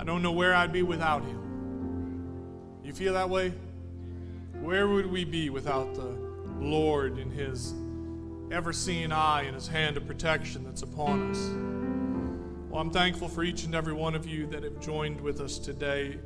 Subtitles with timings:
[0.00, 2.80] I don't know where I'd be without him.
[2.82, 3.52] You feel that way?
[4.62, 6.16] Where would we be without the
[6.58, 7.74] Lord and his
[8.50, 12.70] ever seeing eye and his hand of protection that's upon us?
[12.70, 15.58] Well, I'm thankful for each and every one of you that have joined with us
[15.58, 16.18] today.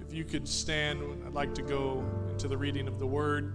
[0.00, 3.52] If you could stand, I'd like to go into the reading of the word.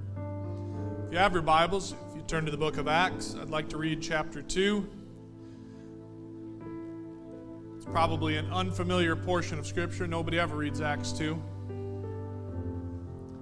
[1.05, 3.67] If you have your Bibles, if you turn to the book of Acts, I'd like
[3.69, 4.87] to read chapter 2.
[7.85, 10.07] It's probably an unfamiliar portion of Scripture.
[10.07, 11.39] Nobody ever reads Acts 2.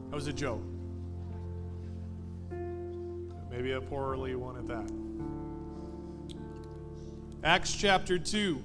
[0.10, 0.62] That was a joke.
[3.50, 4.92] Maybe a poorly one at that.
[7.44, 8.62] Acts chapter 2.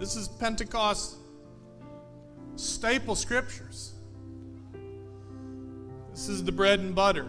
[0.00, 1.18] This is Pentecost
[2.56, 3.92] staple scriptures.
[6.10, 7.28] This is the bread and butter.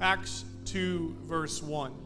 [0.00, 2.05] Acts 2, verse 1.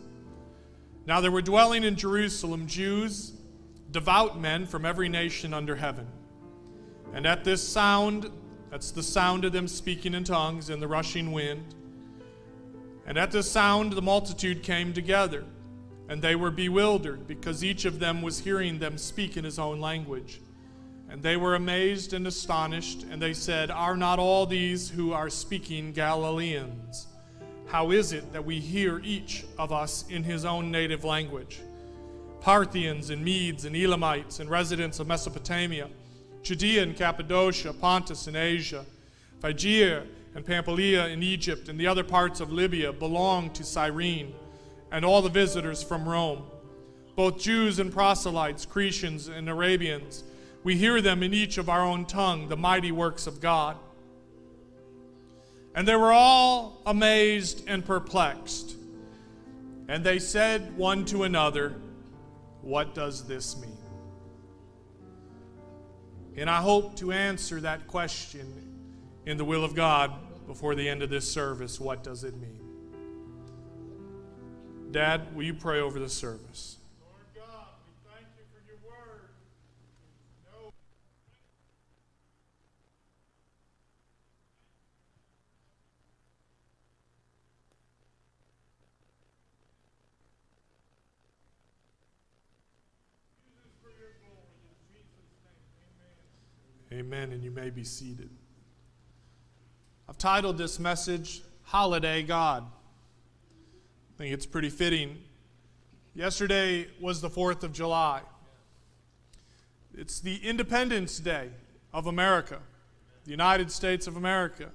[1.05, 3.33] Now there were dwelling in Jerusalem Jews,
[3.89, 6.07] devout men from every nation under heaven.
[7.13, 8.29] And at this sound,
[8.69, 11.75] that's the sound of them speaking in tongues in the rushing wind,
[13.05, 15.43] and at this sound the multitude came together,
[16.07, 19.81] and they were bewildered because each of them was hearing them speak in his own
[19.81, 20.39] language.
[21.09, 25.29] And they were amazed and astonished, and they said, Are not all these who are
[25.29, 27.07] speaking Galileans?
[27.71, 31.61] How is it that we hear each of us in his own native language?
[32.41, 35.87] Parthians and Medes and Elamites and residents of Mesopotamia,
[36.43, 38.85] Judea and Cappadocia, Pontus and Asia,
[39.39, 40.03] Phrygia
[40.35, 44.33] and Pamphylia in Egypt, and the other parts of Libya belong to Cyrene,
[44.91, 46.43] and all the visitors from Rome,
[47.15, 50.25] both Jews and proselytes, Cretians and Arabians
[50.63, 53.77] we hear them in each of our own tongue, the mighty works of God.
[55.73, 58.75] And they were all amazed and perplexed.
[59.87, 61.75] And they said one to another,
[62.61, 63.77] What does this mean?
[66.35, 68.71] And I hope to answer that question
[69.25, 70.13] in the will of God
[70.47, 71.79] before the end of this service.
[71.79, 72.59] What does it mean?
[74.91, 76.77] Dad, will you pray over the service?
[97.01, 97.31] Amen.
[97.31, 98.29] And you may be seated.
[100.07, 102.63] I've titled this message Holiday God.
[102.63, 105.17] I think it's pretty fitting.
[106.13, 108.21] Yesterday was the 4th of July.
[109.97, 111.49] It's the Independence Day
[111.91, 112.59] of America,
[113.23, 114.69] the United States of America.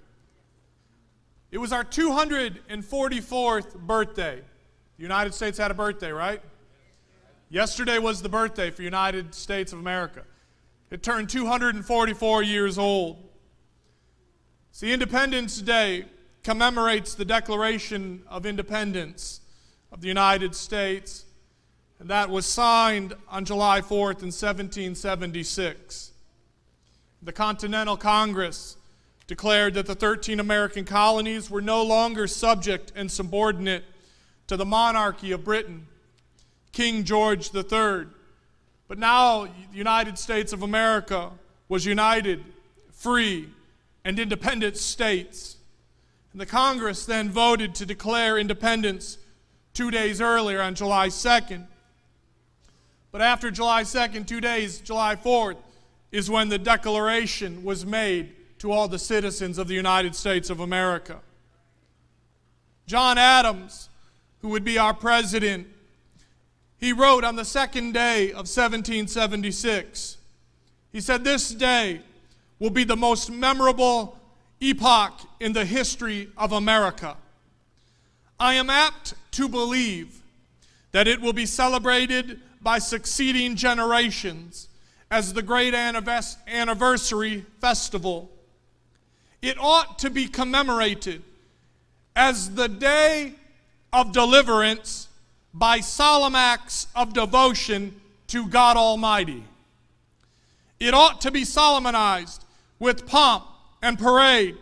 [1.53, 4.43] It was our 244th birthday.
[4.97, 6.43] The United States had a birthday, right?
[7.51, 10.25] Yesterday was the birthday for United States of America.
[10.91, 13.23] It turned 244 years old.
[14.71, 16.05] See, Independence Day
[16.45, 19.41] commemorates the Declaration of Independence
[19.91, 21.25] of the United States,
[21.99, 26.13] and that was signed on July 4th in 1776.
[27.23, 28.77] The Continental Congress
[29.27, 33.85] declared that the 13 American colonies were no longer subject and subordinate
[34.47, 35.89] to the monarchy of Britain.
[36.71, 38.07] King George III
[38.89, 41.31] but now the United States of America
[41.69, 42.45] was united,
[42.93, 43.49] free,
[44.05, 45.57] and independent states.
[46.33, 49.19] And the Congress then voted to declare independence
[49.75, 51.67] two days earlier on July 2nd.
[53.11, 55.57] But after July 2nd, two days, July 4th,
[56.13, 60.61] is when the declaration was made to all the citizens of the United States of
[60.61, 61.21] America.
[62.87, 63.89] John Adams,
[64.41, 65.67] who would be our president
[66.79, 70.19] he wrote on the second day of 1776,
[70.93, 72.01] he said, This day
[72.59, 74.19] will be the most memorable
[74.61, 77.17] epoch in the history of America.
[78.39, 80.23] I am apt to believe
[80.93, 84.69] that it will be celebrated by succeeding generations
[85.11, 88.31] as the great anniversary festival.
[89.41, 91.23] It ought to be commemorated
[92.15, 93.35] as the day
[93.93, 95.09] of deliverance
[95.57, 99.43] by solemn acts of devotion to God Almighty.
[100.79, 102.45] It ought to be solemnized
[102.79, 103.45] with pomp
[103.81, 104.57] and parade,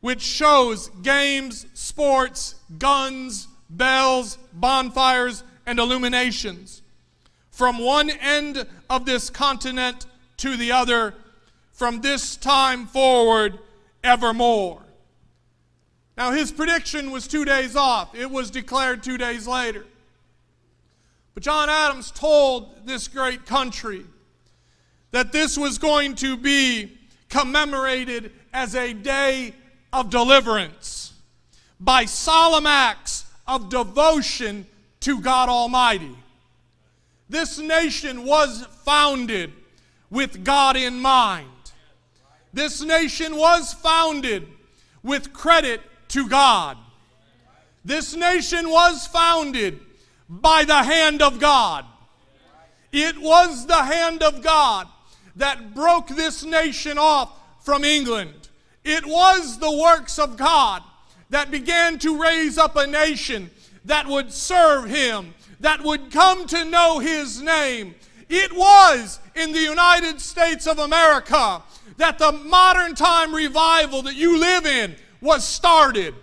[0.00, 6.82] which shows games, sports, guns, bells, bonfires, and illuminations.
[7.50, 10.06] From one end of this continent
[10.36, 11.14] to the other,
[11.72, 13.58] from this time forward,
[14.04, 14.82] evermore.
[16.16, 18.14] Now, his prediction was two days off.
[18.14, 19.84] It was declared two days later.
[21.38, 24.04] But John Adams told this great country
[25.12, 26.98] that this was going to be
[27.28, 29.54] commemorated as a day
[29.92, 31.12] of deliverance
[31.78, 34.66] by solemn acts of devotion
[34.98, 36.16] to God Almighty.
[37.28, 39.52] This nation was founded
[40.10, 41.70] with God in mind.
[42.52, 44.48] This nation was founded
[45.04, 46.76] with credit to God.
[47.84, 49.78] This nation was founded
[50.28, 51.84] by the hand of God.
[52.92, 54.88] It was the hand of God
[55.36, 57.32] that broke this nation off
[57.64, 58.48] from England.
[58.84, 60.82] It was the works of God
[61.30, 63.50] that began to raise up a nation
[63.84, 67.94] that would serve Him, that would come to know His name.
[68.28, 71.62] It was in the United States of America
[71.96, 76.14] that the modern time revival that you live in was started.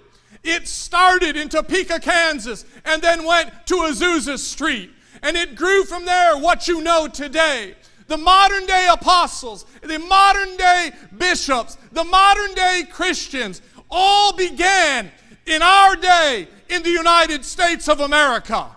[0.45, 4.91] It started in Topeka, Kansas, and then went to Azusa Street.
[5.23, 7.73] And it grew from there what you know today.
[8.07, 15.11] The modern day apostles, the modern day bishops, the modern day Christians all began
[15.47, 18.67] in our day in the United States of America.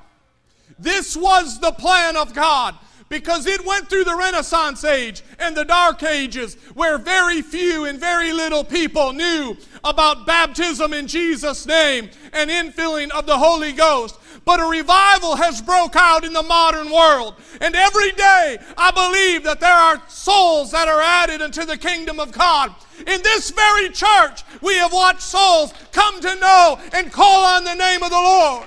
[0.78, 2.76] This was the plan of God
[3.08, 7.98] because it went through the Renaissance age and the Dark Ages where very few and
[7.98, 14.18] very little people knew about baptism in Jesus' name and infilling of the Holy Ghost.
[14.44, 17.34] But a revival has broke out in the modern world.
[17.60, 22.18] And every day I believe that there are souls that are added into the kingdom
[22.18, 22.74] of God.
[23.06, 27.74] In this very church, we have watched souls come to know and call on the
[27.74, 28.66] name of the Lord.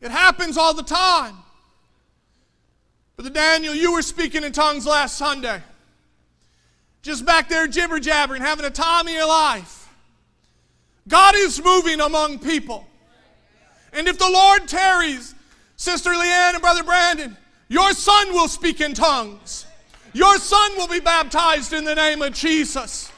[0.00, 1.36] It happens all the time.
[3.16, 5.62] Brother Daniel, you were speaking in tongues last Sunday.
[7.02, 9.88] Just back there jibber jabbering, having a time of your life.
[11.08, 12.86] God is moving among people.
[13.92, 15.34] And if the Lord tarries,
[15.76, 17.36] Sister Leanne and Brother Brandon,
[17.68, 19.66] your son will speak in tongues.
[20.12, 23.10] Your son will be baptized in the name of Jesus.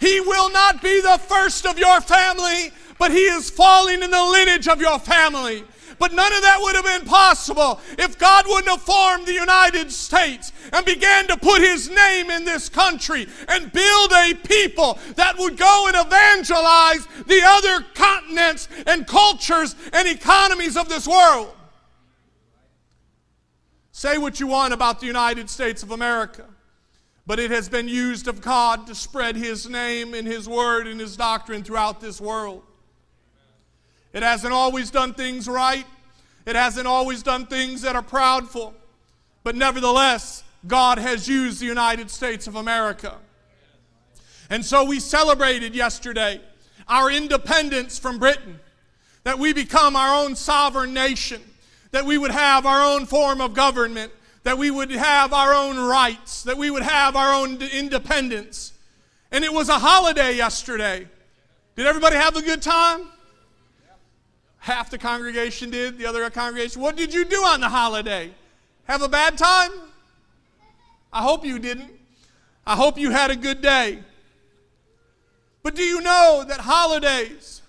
[0.00, 4.24] He will not be the first of your family, but he is falling in the
[4.24, 5.64] lineage of your family.
[5.98, 9.90] But none of that would have been possible if God wouldn't have formed the United
[9.90, 15.38] States and began to put His name in this country and build a people that
[15.38, 21.54] would go and evangelize the other continents and cultures and economies of this world.
[23.92, 26.46] Say what you want about the United States of America,
[27.26, 30.98] but it has been used of God to spread His name and His word and
[30.98, 32.62] His doctrine throughout this world.
[34.12, 35.86] It hasn't always done things right.
[36.44, 38.74] It hasn't always done things that are proudful.
[39.44, 43.16] But nevertheless, God has used the United States of America.
[44.50, 46.40] And so we celebrated yesterday
[46.88, 48.60] our independence from Britain,
[49.24, 51.40] that we become our own sovereign nation,
[51.92, 54.12] that we would have our own form of government,
[54.42, 58.72] that we would have our own rights, that we would have our own independence.
[59.30, 61.08] And it was a holiday yesterday.
[61.76, 63.06] Did everybody have a good time?
[64.62, 66.80] Half the congregation did, the other congregation.
[66.80, 68.30] What did you do on the holiday?
[68.84, 69.72] Have a bad time?
[71.12, 71.90] I hope you didn't.
[72.64, 73.98] I hope you had a good day.
[75.64, 77.62] But do you know that holidays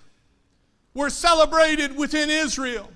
[0.94, 2.88] were celebrated within Israel?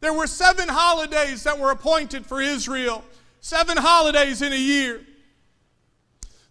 [0.00, 3.04] There were seven holidays that were appointed for Israel,
[3.42, 5.02] seven holidays in a year.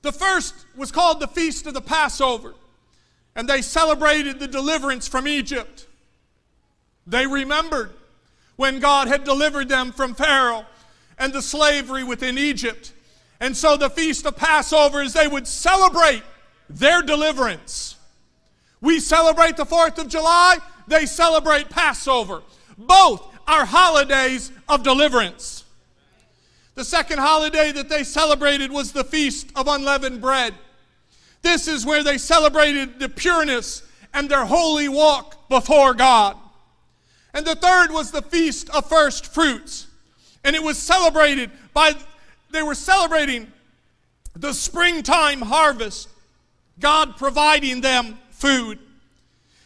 [0.04, 2.54] The first was called the Feast of the Passover,
[3.36, 5.88] and they celebrated the deliverance from Egypt.
[7.08, 7.92] They remembered
[8.56, 10.66] when God had delivered them from Pharaoh
[11.18, 12.94] and the slavery within Egypt.
[13.40, 16.24] And so the feast of Passover is they would celebrate
[16.70, 17.96] their deliverance.
[18.82, 20.58] We celebrate the 4th of July,
[20.88, 22.42] they celebrate Passover.
[22.78, 25.64] Both are holidays of deliverance.
[26.76, 30.54] The second holiday that they celebrated was the Feast of Unleavened Bread.
[31.42, 33.84] This is where they celebrated the pureness
[34.14, 36.38] and their holy walk before God.
[37.36, 39.88] And the third was the Feast of First Fruits.
[40.46, 41.94] And it was celebrated by,
[42.51, 43.51] they were celebrating
[44.36, 46.08] the springtime harvest,
[46.80, 48.80] God providing them food.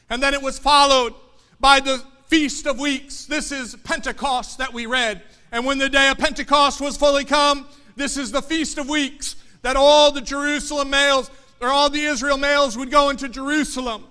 [0.10, 1.14] And then it was followed
[1.60, 3.26] by the Feast of Weeks.
[3.26, 5.22] This is Pentecost that we read.
[5.52, 9.36] And when the day of Pentecost was fully come, this is the Feast of Weeks,
[9.62, 11.30] that all the Jerusalem males,
[11.62, 14.06] or all the Israel males, would go into Jerusalem.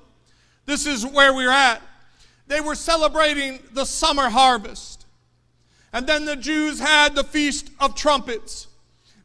[0.64, 1.82] This is where we're at.
[2.48, 5.06] They were celebrating the summer harvest.
[5.92, 8.66] And then the Jews had the Feast of Trumpets.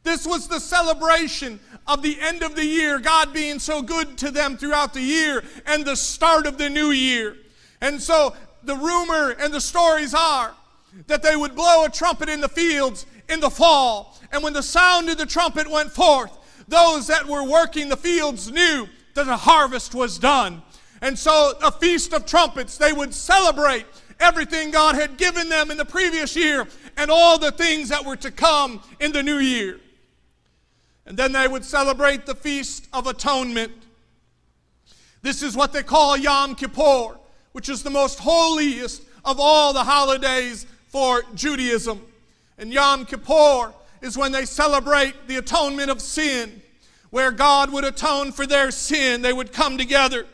[0.02, 4.30] This was the celebration of the end of the year, God being so good to
[4.30, 7.36] them throughout the year, and the start of the new year.
[7.80, 10.54] And so the rumor and the stories are
[11.06, 14.18] that they would blow a trumpet in the fields in the fall.
[14.32, 16.32] And when the sound of the trumpet went forth,
[16.68, 20.62] those that were working the fields knew that the harvest was done.
[21.04, 23.84] And so, a feast of trumpets, they would celebrate
[24.20, 28.16] everything God had given them in the previous year and all the things that were
[28.16, 29.78] to come in the new year.
[31.04, 33.70] And then they would celebrate the Feast of Atonement.
[35.20, 37.18] This is what they call Yom Kippur,
[37.52, 42.00] which is the most holiest of all the holidays for Judaism.
[42.56, 46.62] And Yom Kippur is when they celebrate the atonement of sin,
[47.10, 49.20] where God would atone for their sin.
[49.20, 50.24] They would come together.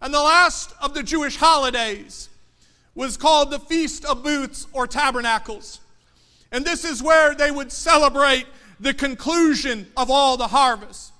[0.00, 2.28] And the last of the Jewish holidays
[2.94, 5.80] was called the Feast of Booths or Tabernacles.
[6.50, 8.46] And this is where they would celebrate
[8.80, 11.12] the conclusion of all the harvest.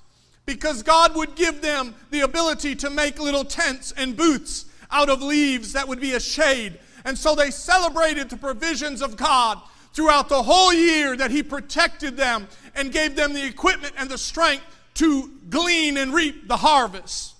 [0.47, 5.23] Because God would give them the ability to make little tents and booths out of
[5.23, 6.78] leaves that would be a shade.
[7.04, 9.61] And so they celebrated the provisions of God
[9.92, 14.18] throughout the whole year that He protected them and gave them the equipment and the
[14.18, 17.35] strength to glean and reap the harvest.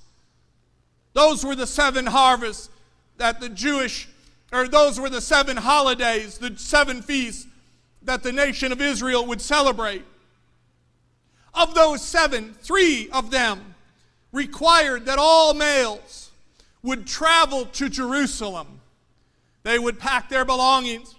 [1.13, 2.71] Those were the seven harvests
[3.17, 4.09] that the Jewish,
[4.53, 7.47] or those were the seven holidays, the seven feasts
[8.03, 10.05] that the nation of Israel would celebrate.
[11.55, 13.75] Of those seven, three of them
[14.33, 16.31] required that all males
[16.83, 18.81] would travel to Jerusalem.
[19.65, 21.15] They would pack their belongings.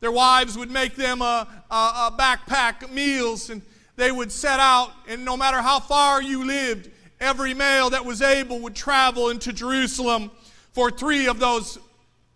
[0.00, 3.62] Their wives would make them a, a, a backpack meals, and
[3.96, 4.92] they would set out.
[5.08, 9.52] And no matter how far you lived, every male that was able would travel into
[9.52, 10.30] Jerusalem
[10.72, 11.78] for three of those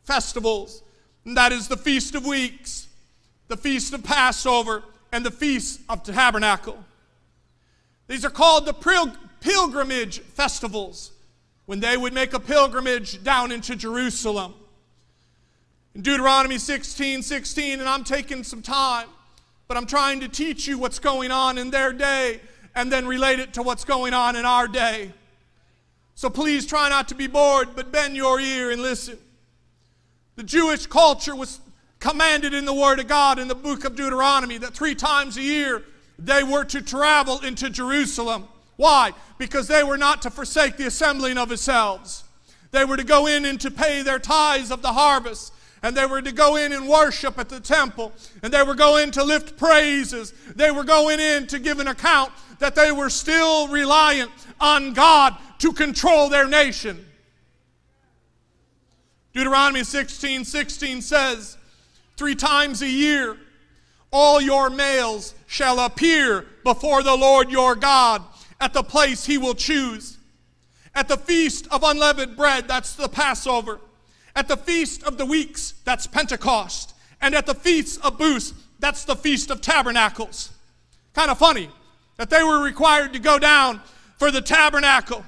[0.05, 0.83] festivals.
[1.25, 2.89] And that is the Feast of Weeks,
[3.49, 4.83] the Feast of Passover,
[5.13, 6.83] and the Feast of Tabernacle.
[8.07, 11.13] These are called the pilgrimage festivals
[11.67, 14.55] when they would make a pilgrimage down into Jerusalem.
[15.95, 19.09] In Deuteronomy 16 16, and I'm taking some time,
[19.69, 22.41] but I'm trying to teach you what's going on in their day
[22.75, 25.13] and then relate it to what's going on in our day.
[26.15, 29.19] So please try not to be bored, but bend your ear and listen.
[30.37, 31.61] The Jewish culture was
[31.99, 35.43] commanded in the Word of God in the book of Deuteronomy that three times a
[35.43, 35.83] year
[36.19, 38.45] they were to travel into Jerusalem.
[38.77, 39.13] Why?
[39.39, 42.25] Because they were not to forsake the assembling of themselves.
[42.71, 45.53] They were to go in and to pay their tithes of the harvest.
[45.83, 48.13] And they were to go in and worship at the temple.
[48.43, 50.33] And they were going to lift praises.
[50.55, 55.37] They were going in to give an account that they were still reliant on God
[55.59, 57.05] to control their nation.
[59.35, 61.57] Deuteronomy 16 16 says,
[62.17, 63.37] Three times a year,
[64.13, 68.23] all your males shall appear before the Lord your God
[68.61, 70.19] at the place he will choose.
[70.95, 73.81] At the feast of unleavened bread, that's the Passover.
[74.35, 76.95] At the feast of the weeks, that's Pentecost.
[77.23, 80.51] And at the feast of booths, that's the feast of tabernacles.
[81.15, 81.71] Kind of funny
[82.21, 83.81] that they were required to go down
[84.19, 85.25] for the tabernacle,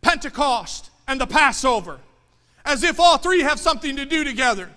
[0.00, 1.98] Pentecost, and the Passover,
[2.64, 4.70] as if all three have something to do together.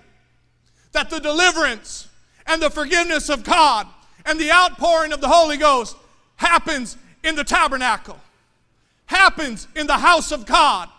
[0.91, 2.09] That the deliverance
[2.45, 3.87] and the forgiveness of God
[4.25, 5.95] and the outpouring of the Holy Ghost
[6.35, 8.19] happens in the tabernacle,
[9.05, 10.89] happens in the house of God.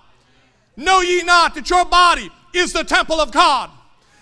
[0.75, 3.69] Know ye not that your body is the temple of God?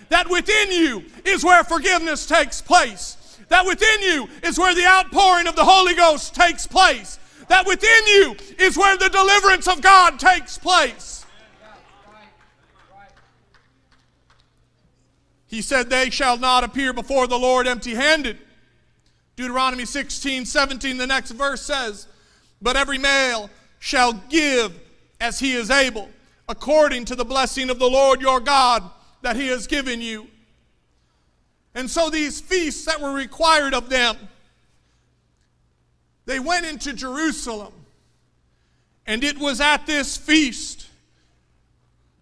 [0.09, 3.15] That within you is where forgiveness takes place.
[3.49, 7.19] That within you is where the outpouring of the Holy Ghost takes place.
[7.49, 11.25] That within you is where the deliverance of God takes place.
[15.47, 18.39] He said, They shall not appear before the Lord empty handed.
[19.35, 22.07] Deuteronomy 16, 17, the next verse says,
[22.61, 24.79] But every male shall give
[25.21, 26.11] as he is able,
[26.49, 28.83] according to the blessing of the Lord your God
[29.23, 30.29] that he has given you.
[31.79, 34.17] And so these feasts that were required of them,
[36.27, 37.73] they went into Jerusalem.
[39.07, 40.89] And it was at this feast,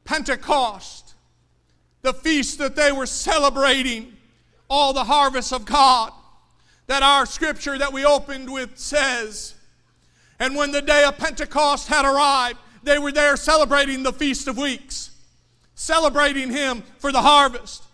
[0.04, 1.14] Pentecost,
[2.02, 4.14] the feast that they were celebrating
[4.68, 6.12] all the harvest of God,
[6.86, 9.54] that our scripture that we opened with says,
[10.38, 14.58] and when the day of Pentecost had arrived, they were there celebrating the Feast of
[14.58, 15.12] Weeks,
[15.74, 17.84] celebrating Him for the harvest.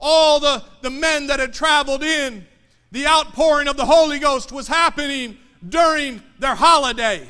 [0.00, 2.46] All the, the men that had traveled in,
[2.92, 5.36] the outpouring of the Holy Ghost was happening
[5.68, 7.26] during their holiday.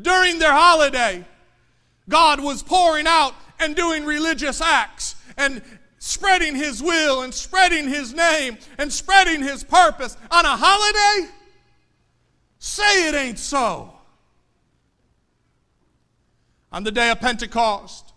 [0.00, 1.24] During their holiday,
[2.08, 5.62] God was pouring out and doing religious acts and
[5.98, 11.32] spreading His will and spreading His name and spreading His purpose on a holiday?
[12.58, 13.92] Say it ain't so.
[16.72, 18.12] On the day of Pentecost,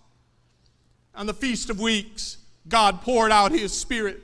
[1.16, 4.22] on the Feast of Weeks, God poured out His Spirit.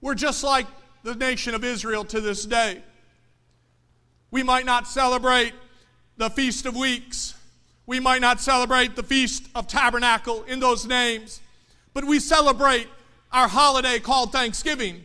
[0.00, 0.66] We're just like
[1.02, 2.82] the nation of Israel to this day.
[4.30, 5.52] We might not celebrate
[6.16, 7.34] the Feast of Weeks.
[7.86, 11.40] We might not celebrate the Feast of Tabernacle in those names,
[11.94, 12.88] but we celebrate
[13.32, 15.04] our holiday called Thanksgiving,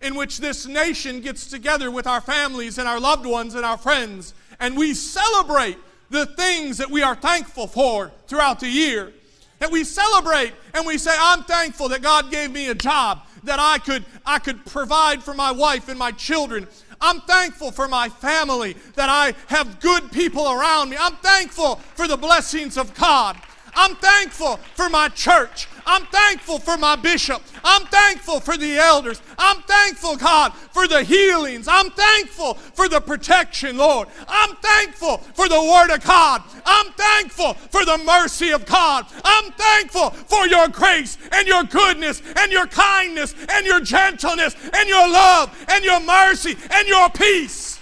[0.00, 3.78] in which this nation gets together with our families and our loved ones and our
[3.78, 5.78] friends, and we celebrate
[6.10, 9.12] the things that we are thankful for throughout the year.
[9.60, 13.58] And we celebrate and we say, I'm thankful that God gave me a job that
[13.58, 16.68] I could, I could provide for my wife and my children.
[17.00, 20.96] I'm thankful for my family, that I have good people around me.
[20.98, 23.36] I'm thankful for the blessings of God.
[23.76, 25.68] I'm thankful for my church.
[25.86, 27.42] I'm thankful for my bishop.
[27.62, 29.22] I'm thankful for the elders.
[29.38, 31.68] I'm thankful, God, for the healings.
[31.68, 34.08] I'm thankful for the protection, Lord.
[34.26, 36.42] I'm thankful for the Word of God.
[36.64, 39.06] I'm thankful for the mercy of God.
[39.24, 44.88] I'm thankful for your grace and your goodness and your kindness and your gentleness and
[44.88, 47.78] your love and your mercy and your peace.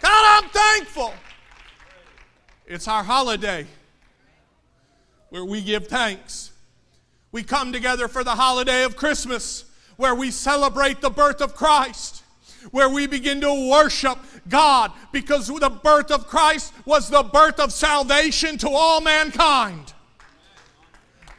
[0.00, 1.14] God, I'm thankful.
[2.72, 3.66] It's our holiday
[5.28, 6.52] where we give thanks.
[7.30, 9.66] We come together for the holiday of Christmas
[9.98, 12.22] where we celebrate the birth of Christ,
[12.70, 14.16] where we begin to worship
[14.48, 19.92] God because the birth of Christ was the birth of salvation to all mankind.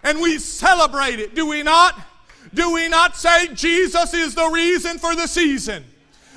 [0.03, 1.99] And we celebrate it, do we not?
[2.53, 5.83] Do we not say Jesus is the reason for the season?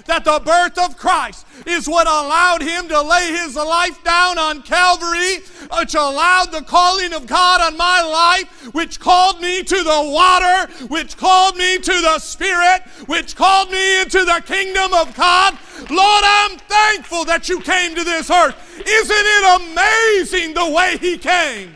[0.06, 4.62] That the birth of Christ is what allowed him to lay his life down on
[4.62, 5.38] Calvary,
[5.78, 10.72] which allowed the calling of God on my life, which called me to the water,
[10.86, 15.58] which called me to the Spirit, which called me into the kingdom of God.
[15.90, 18.56] Lord, I'm thankful that you came to this earth.
[18.86, 21.74] Isn't it amazing the way he came?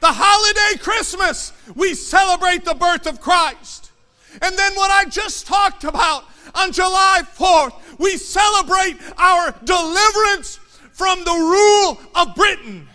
[0.00, 3.81] The holiday Christmas, we celebrate the birth of Christ.
[4.40, 10.56] And then what I just talked about on July 4th, we celebrate our deliverance
[10.92, 12.88] from the rule of Britain.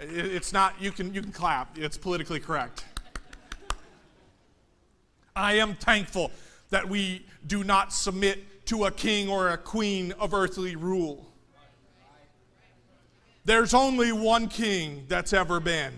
[0.00, 2.84] It's not, you can, you can clap, it's politically correct.
[5.34, 6.30] I am thankful
[6.70, 11.26] that we do not submit to a king or a queen of earthly rule.
[13.44, 15.92] There's only one king that's ever been.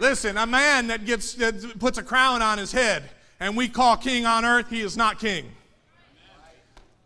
[0.00, 3.04] Listen, a man that gets that puts a crown on his head
[3.38, 5.44] and we call king on earth, he is not king.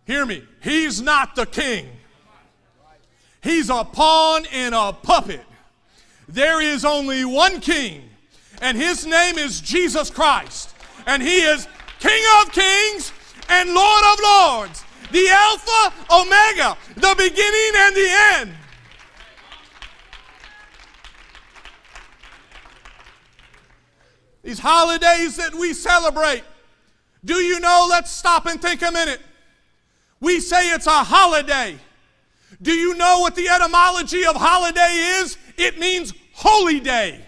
[0.06, 0.44] Hear me.
[0.62, 1.88] He's not the king.
[3.42, 5.42] He's a pawn in a puppet.
[6.28, 8.08] There is only one king,
[8.62, 10.70] and his name is Jesus Christ.
[11.06, 13.12] And he is King of kings
[13.48, 18.54] and Lord of lords, the Alpha, Omega, the beginning and the end.
[24.44, 26.44] These holidays that we celebrate.
[27.24, 27.86] Do you know?
[27.88, 29.20] Let's stop and think a minute.
[30.20, 31.78] We say it's a holiday.
[32.60, 35.38] Do you know what the etymology of holiday is?
[35.56, 37.20] It means holy day.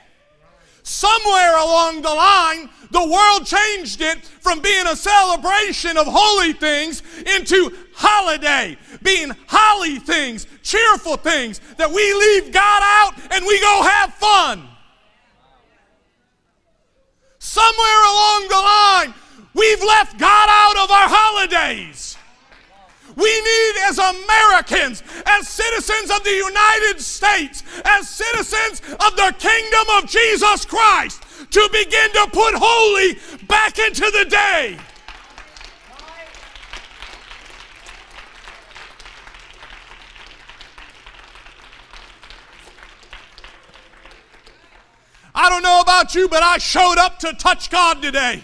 [0.83, 7.03] Somewhere along the line, the world changed it from being a celebration of holy things
[7.35, 13.83] into holiday, being holly things, cheerful things, that we leave God out and we go
[13.83, 14.69] have fun.
[17.47, 19.15] Somewhere along the line,
[19.55, 22.19] we've left God out of our holidays.
[23.15, 29.87] We need, as Americans, as citizens of the United States, as citizens of the kingdom
[29.97, 34.77] of Jesus Christ, to begin to put holy back into the day.
[45.37, 48.43] I don't know about you, but I showed up to touch God today.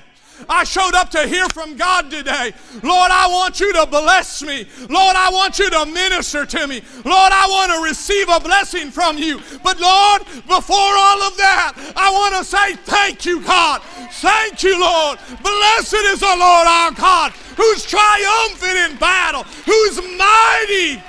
[0.48, 2.52] I showed up to hear from God today.
[2.82, 4.66] Lord, I want you to bless me.
[4.90, 6.82] Lord, I want you to minister to me.
[7.04, 9.40] Lord, I want to receive a blessing from you.
[9.62, 13.82] But Lord, before all of that, I want to say thank you, God.
[14.20, 15.18] Thank you, Lord.
[15.42, 21.02] Blessed is the Lord our God, who's triumphant in battle, who's mighty.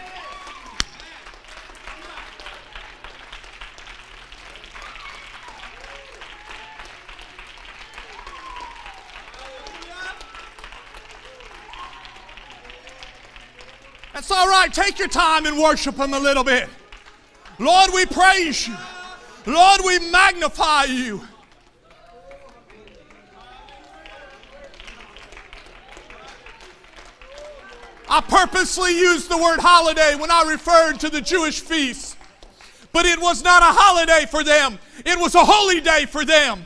[14.13, 14.71] That's all right.
[14.71, 16.69] Take your time and worship Him a little bit.
[17.59, 18.75] Lord, we praise you.
[19.45, 21.21] Lord, we magnify you.
[28.07, 32.15] I purposely used the word holiday when I referred to the Jewish feasts.
[32.91, 36.63] But it was not a holiday for them, it was a holy day for them.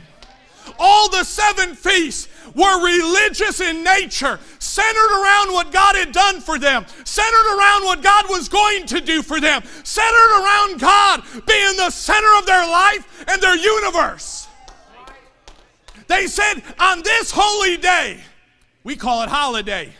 [0.78, 2.28] All the seven feasts
[2.58, 8.02] were religious in nature, centered around what God had done for them, centered around what
[8.02, 12.66] God was going to do for them, centered around God being the center of their
[12.66, 14.48] life and their universe.
[16.08, 18.20] They said, on this holy day,
[18.82, 19.92] we call it holiday,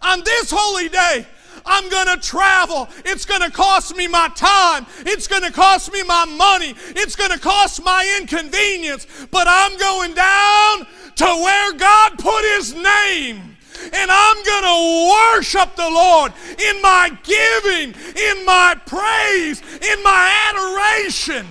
[0.00, 1.26] on this holy day,
[1.66, 2.88] I'm going to travel.
[3.06, 4.86] It's going to cost me my time.
[5.00, 6.74] It's going to cost me my money.
[6.90, 9.06] It's going to cost my inconvenience.
[9.30, 13.56] But I'm going down to where God put His name.
[13.92, 20.32] And I'm going to worship the Lord in my giving, in my praise, in my
[20.48, 21.46] adoration.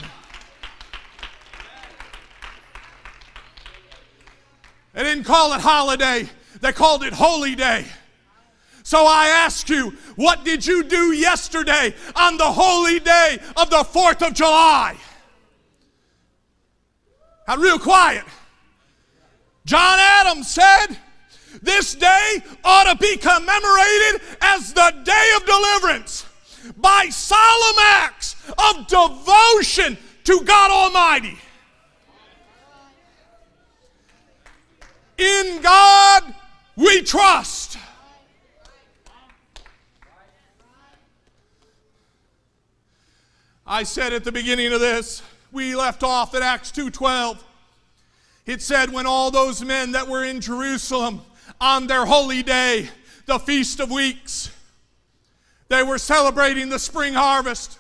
[4.93, 6.30] They didn't call it holiday,
[6.62, 7.86] they called it holy day.
[8.84, 13.78] So I ask you, what did you do yesterday on the holy day of the
[13.78, 14.97] 4th of July?
[17.47, 18.23] Got real quiet.
[19.65, 20.97] John Adams said,
[21.62, 26.26] This day ought to be commemorated as the day of deliverance
[26.78, 31.38] by solemn acts of devotion to God Almighty.
[35.17, 36.34] In God
[36.76, 37.78] we trust.
[43.65, 45.21] I said at the beginning of this,
[45.52, 47.38] we left off at Acts 2:12.
[48.45, 51.21] It said, when all those men that were in Jerusalem
[51.62, 52.89] on their holy day,
[53.25, 54.51] the Feast of Weeks,
[55.69, 57.79] they were celebrating the spring harvest.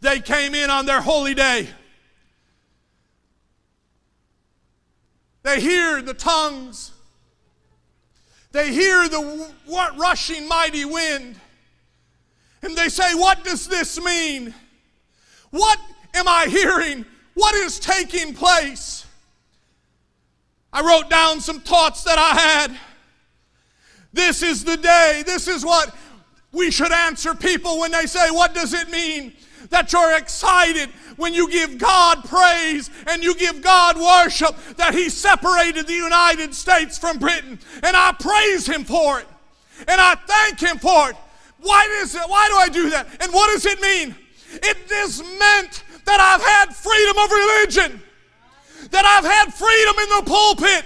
[0.00, 1.68] They came in on their holy day.
[5.42, 6.92] They hear the tongues.
[8.52, 11.36] They hear the what rushing mighty wind.
[12.62, 14.54] And they say, What does this mean?
[15.50, 15.78] What
[16.14, 17.04] am I hearing?
[17.34, 19.06] What is taking place?
[20.72, 22.78] I wrote down some thoughts that I had.
[24.12, 25.22] This is the day.
[25.24, 25.94] This is what
[26.52, 29.32] we should answer people when they say, What does it mean?
[29.70, 35.08] That you're excited when you give God praise and you give God worship that He
[35.08, 37.58] separated the United States from Britain.
[37.82, 39.26] And I praise Him for it.
[39.88, 41.16] And I thank Him for it.
[41.60, 43.06] Why, does it, why do I do that?
[43.22, 44.16] And what does it mean?
[44.54, 48.02] It is meant that I've had freedom of religion,
[48.90, 50.84] that I've had freedom in the pulpit,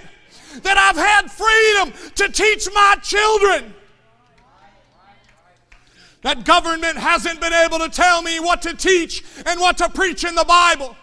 [0.62, 3.74] that I've had freedom to teach my children.
[6.22, 10.24] That government hasn't been able to tell me what to teach and what to preach
[10.24, 10.96] in the Bible.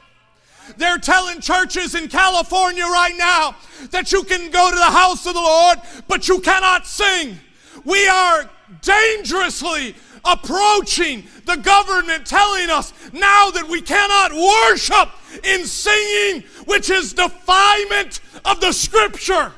[0.77, 3.55] They're telling churches in California right now
[3.91, 7.37] that you can go to the house of the Lord, but you cannot sing.
[7.85, 8.49] We are
[8.81, 15.09] dangerously approaching the government telling us now that we cannot worship
[15.43, 19.51] in singing, which is defilement of the scripture.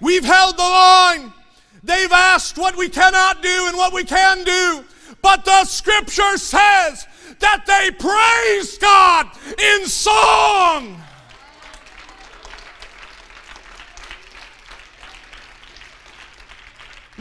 [0.00, 1.32] We've held the line.
[1.82, 4.84] They've asked what we cannot do and what we can do.
[5.22, 7.06] But the scripture says
[7.38, 11.00] that they praise God in song.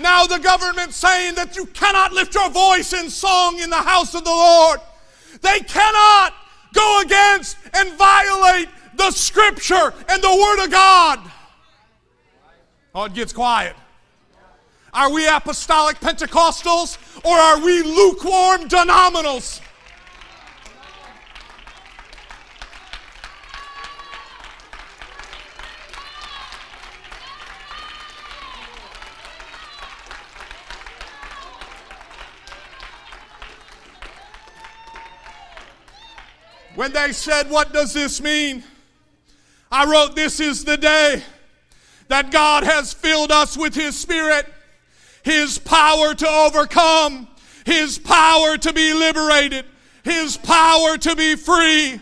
[0.04, 4.14] Now the government saying that you cannot lift your voice in song in the house
[4.14, 4.82] of the Lord.
[5.42, 6.34] They cannot
[6.74, 11.20] go against and violate the scripture and the word of God.
[12.94, 13.78] Oh, it gets quiet.
[14.94, 19.62] Are we apostolic Pentecostals or are we lukewarm denominals?
[36.84, 38.62] When they said, What does this mean?
[39.72, 41.24] I wrote, This is the day
[42.10, 44.46] that God has filled us with His Spirit,
[45.24, 47.30] His power to overcome,
[47.66, 49.64] His power to be liberated,
[50.04, 52.02] His power to be free.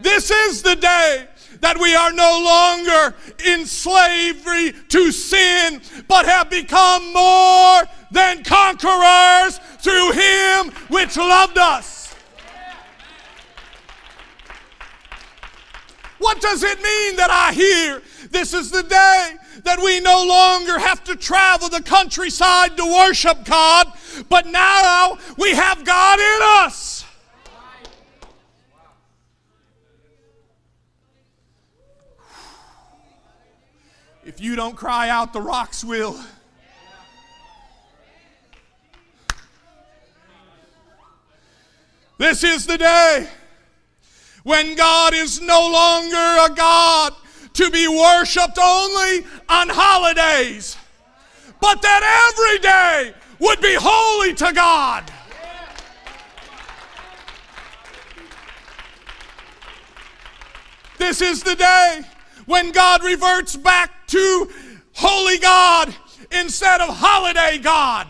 [0.00, 1.28] This is the day
[1.60, 3.14] that we are no longer
[3.44, 12.01] in slavery to sin, but have become more than conquerors through Him which loved us.
[16.22, 20.78] What does it mean that I hear this is the day that we no longer
[20.78, 23.92] have to travel the countryside to worship God,
[24.28, 27.04] but now we have God in us.
[34.24, 36.16] If you don't cry out, the rocks will.
[42.16, 43.28] This is the day
[44.42, 47.14] when God is no longer a God
[47.54, 50.76] to be worshiped only on holidays,
[51.60, 55.10] but that every day would be holy to God.
[60.98, 62.02] This is the day
[62.46, 64.48] when God reverts back to
[64.92, 65.94] holy God
[66.30, 68.06] instead of holiday God.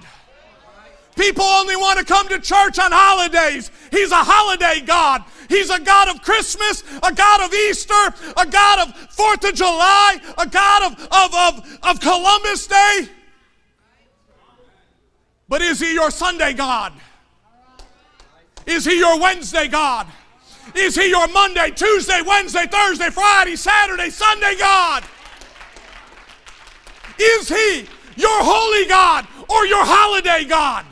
[1.16, 3.70] People only want to come to church on holidays.
[3.90, 5.24] He's a holiday God.
[5.52, 10.18] He's a God of Christmas, a God of Easter, a God of Fourth of July,
[10.38, 13.08] a God of, of, of, of Columbus Day.
[15.50, 16.94] But is He your Sunday God?
[18.66, 20.06] Is He your Wednesday God?
[20.74, 25.04] Is He your Monday, Tuesday, Wednesday, Thursday, Friday, Saturday, Sunday God?
[27.18, 27.86] Is He
[28.16, 30.86] your holy God or your holiday God?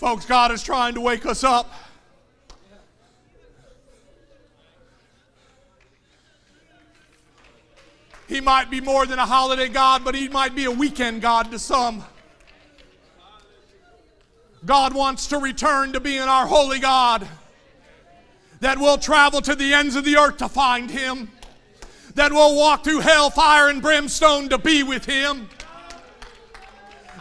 [0.00, 1.70] Folks, God is trying to wake us up.
[8.26, 11.50] He might be more than a holiday God, but he might be a weekend God
[11.50, 12.02] to some.
[14.64, 17.28] God wants to return to being our holy God,
[18.60, 21.30] that will travel to the ends of the earth to find him,
[22.14, 25.48] that will walk through hell, fire, and brimstone to be with him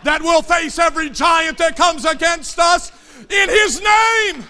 [0.04, 2.92] that will face every giant that comes against us
[3.30, 4.44] in His name.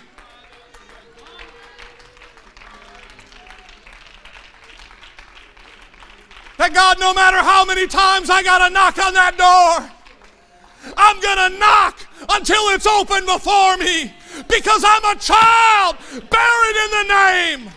[6.57, 9.89] That God, no matter how many times I got to knock on that door,
[10.97, 14.13] I'm going to knock until it's open before me
[14.47, 15.95] because I'm a child
[16.29, 17.71] buried in the name.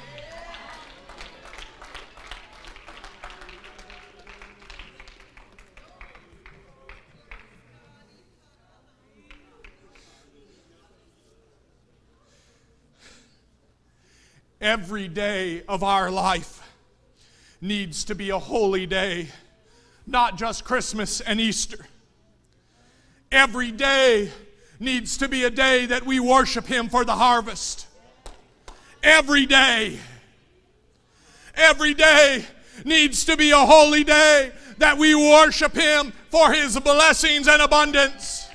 [14.63, 16.63] Every day of our life
[17.61, 19.27] needs to be a holy day,
[20.07, 21.85] not just Christmas and Easter.
[23.33, 24.31] Every day
[24.79, 27.89] needs to be a day that we worship Him for the harvest.
[29.03, 29.99] Every day.
[31.57, 32.45] Every day
[32.85, 38.47] needs to be a holy day that we worship Him for His blessings and abundance.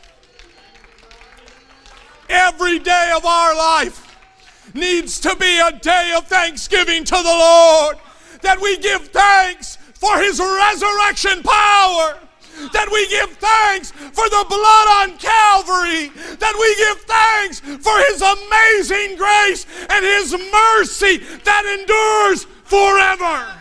[2.29, 4.06] Every day of our life
[4.77, 7.97] needs to be a day of thanksgiving to the Lord.
[8.41, 12.19] That we give thanks for His resurrection power.
[12.73, 16.09] That we give thanks for the blood on Calvary.
[16.37, 23.53] That we give thanks for His amazing grace and His mercy that endures forever.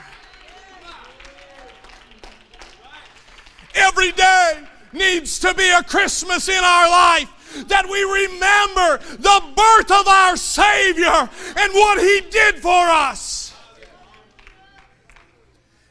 [3.75, 7.31] Every day needs to be a Christmas in our life
[7.67, 13.55] that we remember the birth of our Savior and what He did for us.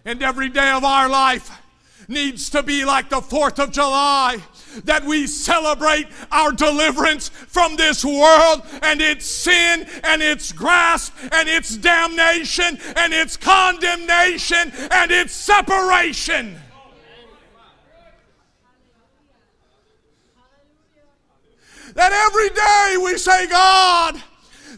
[0.05, 1.49] And every day of our life
[2.07, 4.37] needs to be like the 4th of July
[4.83, 11.47] that we celebrate our deliverance from this world and its sin and its grasp and
[11.47, 16.59] its damnation and its condemnation and its separation.
[21.95, 24.21] That every day we say, God,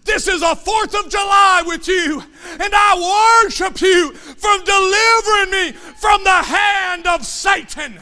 [0.06, 5.72] this is a 4th of July with you, and I worship you from delivering me
[5.74, 8.00] from the hand of Satan.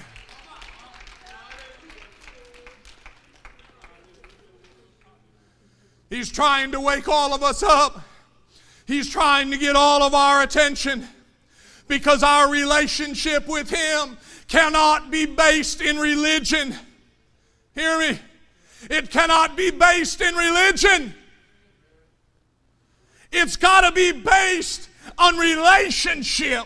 [6.10, 8.02] He's trying to wake all of us up.
[8.86, 11.08] He's trying to get all of our attention
[11.88, 16.76] because our relationship with Him cannot be based in religion.
[17.74, 18.20] Hear me?
[18.90, 21.14] It cannot be based in religion.
[23.32, 26.66] It's got to be based on relationship.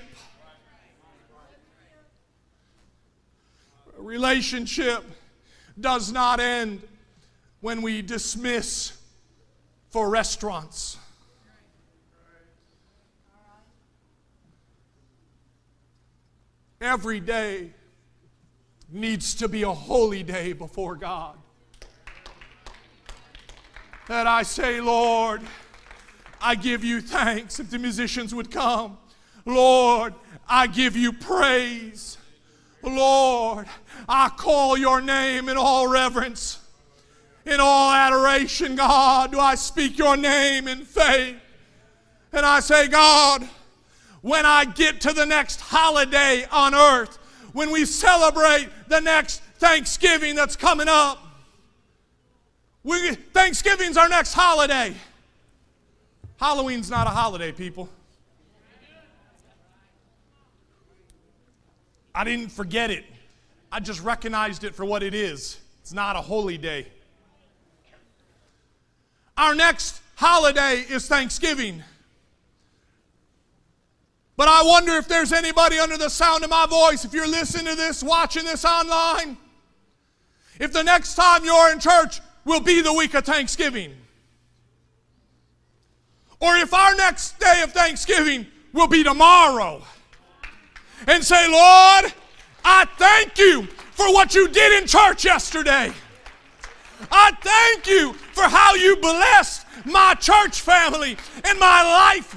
[3.98, 5.04] Relationship
[5.80, 6.82] does not end
[7.62, 8.94] when we dismiss
[9.90, 10.98] for restaurants.
[16.82, 17.72] Every day
[18.92, 21.39] needs to be a holy day before God.
[24.10, 25.40] That I say, Lord,
[26.42, 27.60] I give you thanks.
[27.60, 28.98] If the musicians would come,
[29.46, 30.16] Lord,
[30.48, 32.18] I give you praise.
[32.82, 33.68] Lord,
[34.08, 36.58] I call your name in all reverence,
[37.46, 39.32] in all adoration, God.
[39.32, 41.36] Do I speak your name in faith?
[42.34, 43.48] And I say, God,
[44.22, 47.20] when I get to the next holiday on earth,
[47.54, 51.29] when we celebrate the next Thanksgiving that's coming up,
[52.90, 54.96] we, Thanksgiving's our next holiday.
[56.38, 57.88] Halloween's not a holiday, people.
[62.16, 63.06] I didn't forget it.
[63.72, 65.60] I just recognized it for what it is.
[65.82, 66.88] It's not a holy day.
[69.38, 71.84] Our next holiday is Thanksgiving.
[74.36, 77.68] But I wonder if there's anybody under the sound of my voice, if you're listening
[77.68, 79.38] to this, watching this online,
[80.60, 83.94] if the next time you're in church will be the week of Thanksgiving.
[86.40, 89.84] Or if our next day of Thanksgiving will be tomorrow.
[91.08, 92.12] And say, Lord,
[92.66, 95.94] I thank you for what you did in church yesterday.
[97.12, 102.36] I thank you for how you blessed my church family and my life.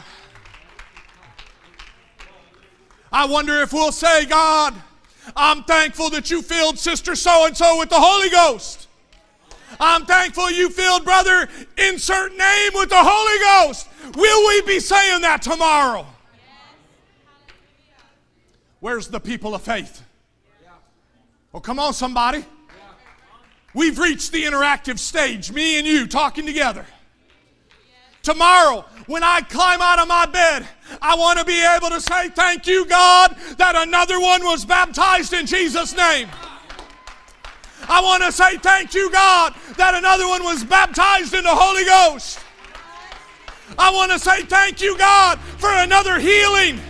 [3.11, 4.75] I wonder if we'll say, God,
[5.35, 8.82] I'm thankful that you filled Sister so and so with the Holy Ghost.
[9.81, 13.89] I'm thankful you filled Brother insert name with the Holy Ghost.
[14.17, 16.07] Will we be saying that tomorrow?
[18.81, 20.03] Where's the people of faith?
[21.55, 22.45] Oh, come on, somebody.
[23.75, 26.85] We've reached the interactive stage, me and you talking together.
[28.23, 30.67] Tomorrow, when I climb out of my bed,
[31.01, 35.33] I want to be able to say, Thank you, God, that another one was baptized
[35.33, 36.29] in Jesus' name.
[37.89, 41.85] I want to say, Thank you, God, that another one was baptized in the Holy
[41.85, 42.39] Ghost.
[43.79, 46.81] I want to say, Thank you, God, for another healing.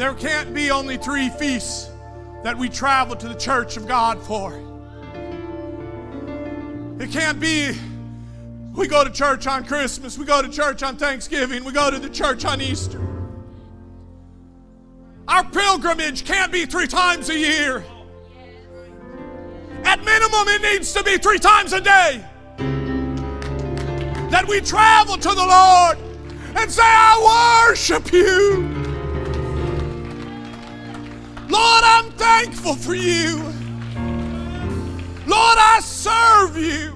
[0.00, 1.90] There can't be only three feasts
[2.42, 4.58] that we travel to the church of God for.
[6.98, 7.76] It can't be
[8.74, 11.98] we go to church on Christmas, we go to church on Thanksgiving, we go to
[11.98, 12.98] the church on Easter.
[15.28, 17.84] Our pilgrimage can't be three times a year.
[19.84, 22.24] At minimum, it needs to be three times a day
[24.30, 25.98] that we travel to the Lord
[26.56, 28.79] and say, I worship you.
[31.50, 33.36] Lord, I'm thankful for you.
[35.26, 36.90] Lord, I serve you.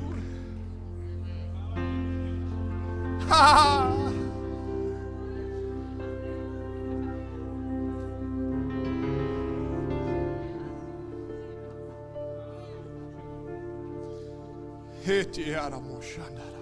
[15.05, 16.54] For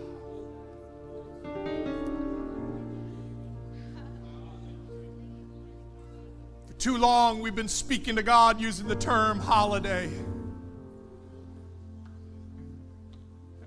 [6.82, 10.10] too long, we've been speaking to God using the term holiday.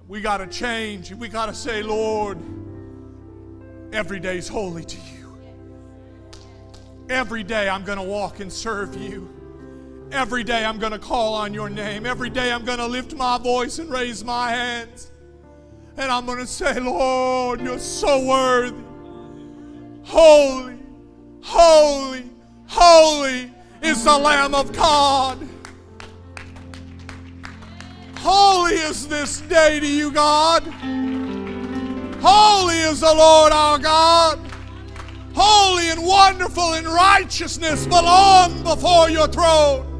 [0.05, 1.13] We got to change.
[1.13, 2.37] We got to say, Lord,
[3.93, 5.37] every day's holy to you.
[7.09, 9.29] Every day I'm going to walk and serve you.
[10.11, 12.05] Every day I'm going to call on your name.
[12.05, 15.09] Every day I'm going to lift my voice and raise my hands.
[15.95, 18.83] And I'm going to say, Lord, you're so worthy.
[20.03, 20.79] Holy,
[21.41, 22.34] holy,
[22.67, 23.51] holy
[23.81, 25.39] is the Lamb of God.
[28.17, 30.63] Holy is this day to you, God.
[32.21, 34.39] Holy is the Lord our God.
[35.35, 39.91] Holy and wonderful in righteousness belong before your throne.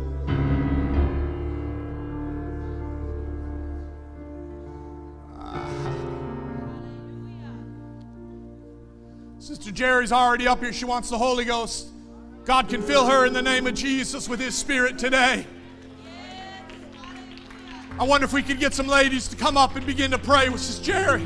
[9.38, 10.74] Sister Jerry's already up here.
[10.74, 11.90] She wants the Holy Ghost.
[12.46, 15.48] God can fill her in the name of Jesus with His Spirit today.
[17.98, 20.50] I wonder if we could get some ladies to come up and begin to pray
[20.50, 21.24] with Sister Jerry.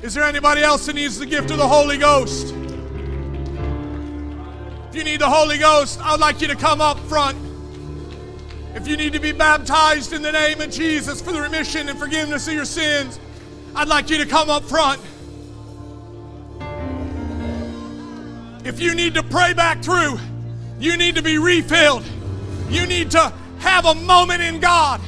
[0.00, 2.54] Is there anybody else that needs the gift of the Holy Ghost?
[4.88, 7.36] If you need the Holy Ghost, I'd like you to come up front.
[8.74, 11.98] If you need to be baptized in the name of Jesus for the remission and
[11.98, 13.20] forgiveness of your sins,
[13.74, 15.02] I'd like you to come up front.
[18.68, 20.18] If you need to pray back through,
[20.78, 22.04] you need to be refilled.
[22.68, 25.00] You need to have a moment in God.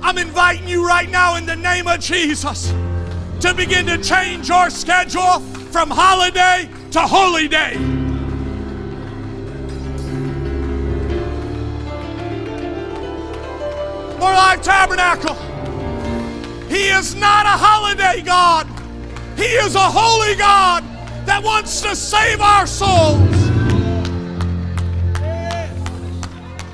[0.00, 2.72] I'm inviting you right now in the name of Jesus
[3.40, 5.40] to begin to change your schedule
[5.72, 7.76] from holiday to holy day.
[14.20, 15.34] More Life Tabernacle.
[16.68, 18.68] He is not a holiday God.
[19.36, 20.84] He is a holy God
[21.30, 23.20] that wants to save our souls.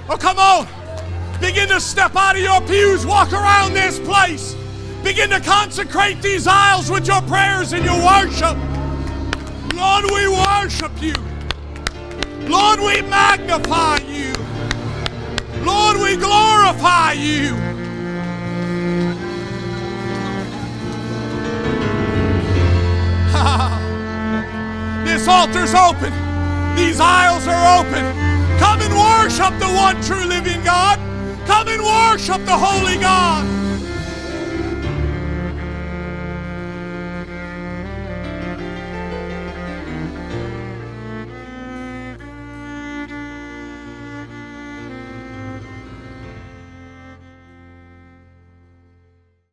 [0.09, 0.67] Oh, come on.
[1.43, 4.57] Begin to step out of your pews, walk around this place.
[5.05, 8.57] Begin to consecrate these aisles with your prayers and your worship.
[9.75, 11.13] Lord, we worship you.
[12.49, 14.33] Lord, we magnify you.
[15.67, 17.55] Lord, we glorify you.
[25.29, 26.13] Altar's open.
[26.77, 28.05] These aisles are open.
[28.59, 30.99] Come and worship the one true living God.
[31.47, 33.56] Come and worship the Holy God.